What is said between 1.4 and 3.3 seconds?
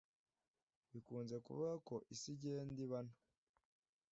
kuvugwa ko isi igenda iba nto